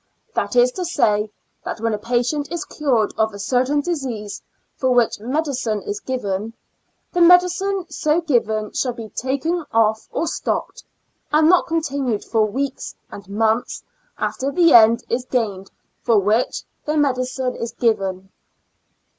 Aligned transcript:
That 0.33 0.55
is 0.55 0.71
to 0.71 0.83
say, 0.83 1.29
that, 1.63 1.79
when 1.79 1.93
a 1.93 1.99
patient 1.99 2.51
is 2.51 2.65
cured 2.65 3.13
of 3.19 3.35
a 3.35 3.37
certain 3.37 3.81
disease 3.81 4.41
for 4.75 4.89
which 4.95 5.19
medicine 5.19 5.83
is 5.83 5.99
given, 5.99 6.55
the 7.13 7.21
medi 7.21 7.45
cine 7.45 7.85
so 7.93 8.19
given 8.19 8.71
shall 8.71 8.93
be 8.93 9.09
taken 9.09 9.63
off 9.71 10.07
or 10.11 10.25
stopped, 10.25 10.83
and 11.31 11.47
not 11.47 11.67
continued 11.67 12.23
for 12.25 12.47
weeks 12.47 12.95
and 13.11 13.29
months 13.29 13.83
after 14.17 14.49
the 14.49 14.73
end 14.73 15.03
is 15.07 15.23
gained 15.23 15.69
for 16.01 16.17
which 16.17 16.63
the 16.83 16.97
medicine 16.97 17.53
is 17.55 17.71
given. 17.71 18.31